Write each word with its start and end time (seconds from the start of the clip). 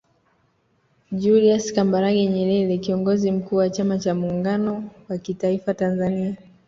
Julius 1.21 1.71
Kambarage 1.73 2.25
Nyerere 2.27 2.77
Kiongozi 2.77 3.31
Mkuu 3.31 3.55
wa 3.55 3.69
chama 3.69 3.99
cha 3.99 4.15
Muungano 4.15 4.89
wa 5.09 5.17
kitaifa 5.17 5.73
Tanzania 5.73 6.35